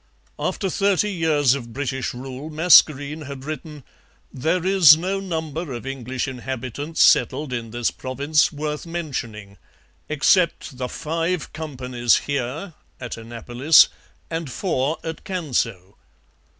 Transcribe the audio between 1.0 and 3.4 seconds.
years of British rule Mascarene